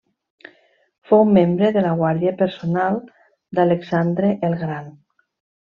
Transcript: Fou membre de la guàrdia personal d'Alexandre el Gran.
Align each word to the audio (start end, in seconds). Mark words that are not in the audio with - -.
Fou 1.09 1.25
membre 1.33 1.69
de 1.75 1.83
la 1.87 1.91
guàrdia 2.01 2.33
personal 2.41 2.99
d'Alexandre 3.59 4.33
el 4.49 4.61
Gran. 4.67 4.93